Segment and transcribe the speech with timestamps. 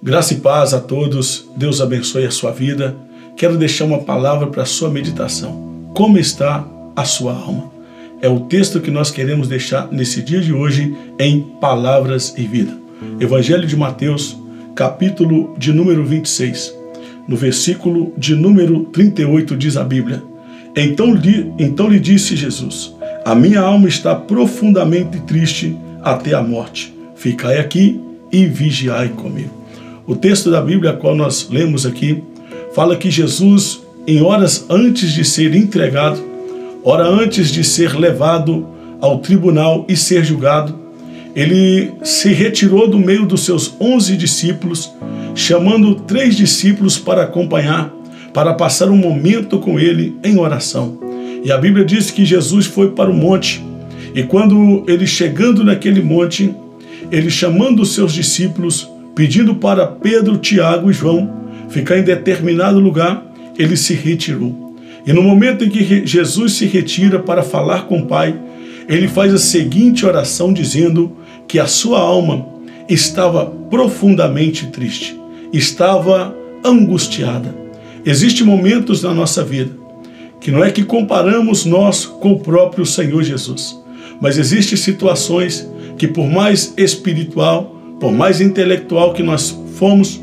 [0.00, 2.96] Graça e paz a todos, Deus abençoe a sua vida.
[3.36, 5.90] Quero deixar uma palavra para a sua meditação.
[5.92, 7.72] Como está a sua alma?
[8.22, 12.78] É o texto que nós queremos deixar nesse dia de hoje em Palavras e Vida.
[13.18, 14.36] Evangelho de Mateus,
[14.76, 16.72] capítulo de número 26.
[17.26, 20.22] No versículo de número 38 diz a Bíblia:
[20.76, 22.94] Então, lhe, então lhe disse Jesus:
[23.24, 26.94] A minha alma está profundamente triste até a morte.
[27.16, 29.57] Ficai aqui e vigiai comigo.
[30.08, 32.24] O texto da Bíblia, qual nós lemos aqui,
[32.74, 36.18] fala que Jesus, em horas antes de ser entregado,
[36.82, 38.66] hora antes de ser levado
[39.02, 40.74] ao tribunal e ser julgado,
[41.36, 44.90] ele se retirou do meio dos seus onze discípulos,
[45.34, 47.92] chamando três discípulos para acompanhar,
[48.32, 50.98] para passar um momento com ele em oração.
[51.44, 53.62] E a Bíblia diz que Jesus foi para o monte,
[54.14, 56.54] e quando ele chegando naquele monte,
[57.12, 58.88] ele chamando os seus discípulos,
[59.18, 61.28] pedindo para Pedro, Tiago e João
[61.68, 63.26] ficar em determinado lugar,
[63.58, 64.76] ele se retirou.
[65.04, 68.38] E no momento em que Jesus se retira para falar com o Pai,
[68.88, 71.16] ele faz a seguinte oração dizendo
[71.48, 72.46] que a sua alma
[72.88, 75.18] estava profundamente triste,
[75.52, 76.32] estava
[76.64, 77.52] angustiada.
[78.06, 79.72] Existem momentos na nossa vida
[80.40, 83.82] que não é que comparamos nós com o próprio Senhor Jesus,
[84.20, 90.20] mas existem situações que por mais espiritual, por mais intelectual que nós fomos,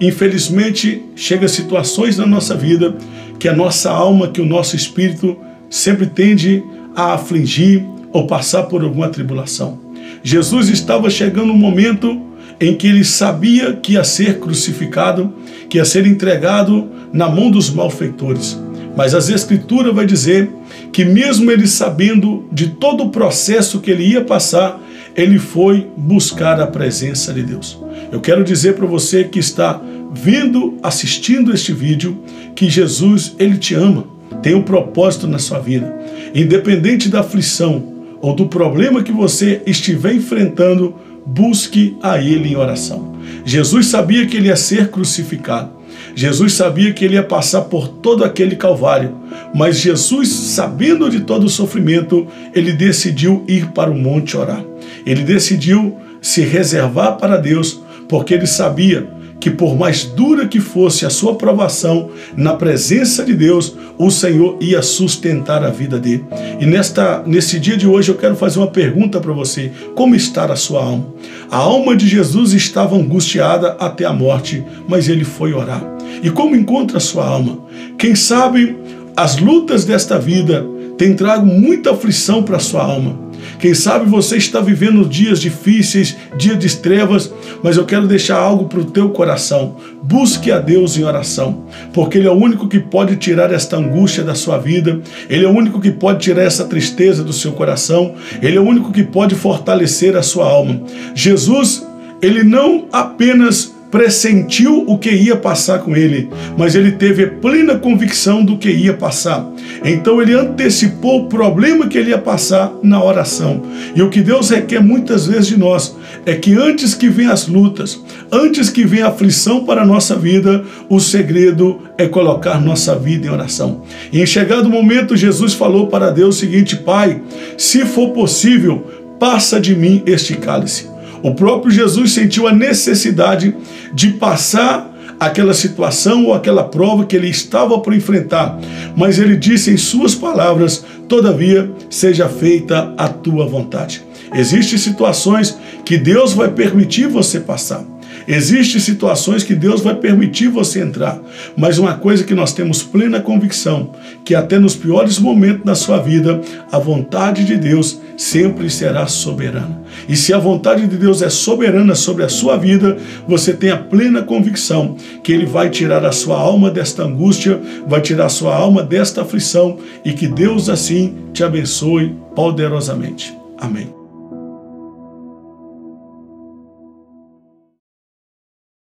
[0.00, 2.96] infelizmente chega situações na nossa vida
[3.38, 5.36] que a nossa alma, que o nosso espírito
[5.70, 6.62] sempre tende
[6.96, 9.78] a afligir ou passar por alguma tribulação.
[10.22, 12.20] Jesus estava chegando um momento
[12.60, 15.32] em que ele sabia que ia ser crucificado,
[15.68, 18.58] que ia ser entregado na mão dos malfeitores.
[18.96, 20.50] Mas as Escrituras vai dizer
[20.92, 24.80] que mesmo ele sabendo de todo o processo que ele ia passar,
[25.18, 27.76] ele foi buscar a presença de Deus.
[28.12, 29.82] Eu quero dizer para você que está
[30.14, 32.22] vendo, assistindo este vídeo,
[32.54, 34.04] que Jesus, ele te ama,
[34.40, 35.92] tem um propósito na sua vida.
[36.32, 37.82] Independente da aflição
[38.22, 40.94] ou do problema que você estiver enfrentando,
[41.26, 43.16] busque a ele em oração.
[43.44, 45.77] Jesus sabia que ele ia ser crucificado.
[46.14, 49.16] Jesus sabia que ele ia passar por todo aquele calvário,
[49.54, 54.64] mas Jesus, sabendo de todo o sofrimento, ele decidiu ir para o monte orar.
[55.06, 61.06] Ele decidiu se reservar para Deus, porque ele sabia que por mais dura que fosse
[61.06, 66.24] a sua provação, na presença de Deus, o Senhor ia sustentar a vida dele.
[66.60, 70.44] E nesta, nesse dia de hoje eu quero fazer uma pergunta para você: como está
[70.44, 71.06] a sua alma?
[71.50, 75.82] A alma de Jesus estava angustiada até a morte, mas ele foi orar.
[76.22, 77.58] E como encontra a sua alma?
[77.98, 78.76] Quem sabe
[79.16, 80.64] as lutas desta vida
[80.96, 83.27] têm trago muita aflição para a sua alma.
[83.58, 87.32] Quem sabe você está vivendo dias difíceis, dias de trevas,
[87.62, 89.76] mas eu quero deixar algo para o teu coração.
[90.02, 94.22] Busque a Deus em oração, porque Ele é o único que pode tirar esta angústia
[94.22, 98.14] da sua vida, Ele é o único que pode tirar essa tristeza do seu coração,
[98.40, 100.80] Ele é o único que pode fortalecer a sua alma.
[101.14, 101.84] Jesus,
[102.22, 108.44] Ele não apenas pressentiu o que ia passar com ele, mas ele teve plena convicção
[108.44, 109.46] do que ia passar.
[109.84, 113.62] Então ele antecipou o problema que ele ia passar na oração.
[113.94, 115.96] E o que Deus requer muitas vezes de nós
[116.26, 118.00] é que antes que venham as lutas,
[118.30, 123.26] antes que venha a aflição para a nossa vida, o segredo é colocar nossa vida
[123.26, 123.82] em oração.
[124.12, 127.22] E em chegado momento, Jesus falou para Deus o seguinte: Pai,
[127.56, 128.86] se for possível,
[129.18, 130.88] passa de mim este cálice.
[131.22, 133.54] O próprio Jesus sentiu a necessidade
[133.92, 134.87] de passar
[135.18, 138.58] aquela situação ou aquela prova que ele estava por enfrentar,
[138.96, 144.02] mas ele disse em suas palavras: Todavia, seja feita a tua vontade.
[144.34, 147.84] Existem situações que Deus vai permitir você passar.
[148.30, 151.18] Existem situações que Deus vai permitir você entrar,
[151.56, 155.96] mas uma coisa que nós temos plena convicção, que até nos piores momentos da sua
[155.96, 156.38] vida,
[156.70, 159.80] a vontade de Deus sempre será soberana.
[160.06, 163.78] E se a vontade de Deus é soberana sobre a sua vida, você tem a
[163.78, 164.94] plena convicção
[165.24, 169.22] que Ele vai tirar a sua alma desta angústia, vai tirar a sua alma desta
[169.22, 173.34] aflição e que Deus assim te abençoe poderosamente.
[173.56, 173.97] Amém.